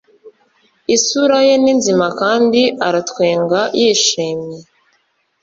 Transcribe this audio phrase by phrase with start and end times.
[0.95, 4.57] isura ye ni nzima kandi aratwenga yishimye